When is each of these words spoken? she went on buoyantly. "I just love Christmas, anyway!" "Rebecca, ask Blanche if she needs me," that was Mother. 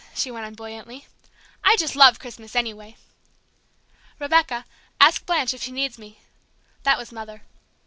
she 0.15 0.31
went 0.31 0.47
on 0.47 0.55
buoyantly. 0.55 1.05
"I 1.63 1.75
just 1.75 1.95
love 1.95 2.17
Christmas, 2.17 2.55
anyway!" 2.55 2.97
"Rebecca, 4.17 4.65
ask 4.99 5.23
Blanche 5.27 5.53
if 5.53 5.61
she 5.61 5.71
needs 5.71 5.99
me," 5.99 6.17
that 6.81 6.97
was 6.97 7.11
Mother. 7.11 7.43